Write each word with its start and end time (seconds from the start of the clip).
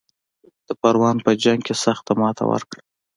د 0.67 0.69
پروان 0.81 1.17
په 1.25 1.31
جنګ 1.43 1.59
کې 1.67 1.75
سخته 1.83 2.13
ماته 2.21 2.43
ورکړه. 2.51 2.81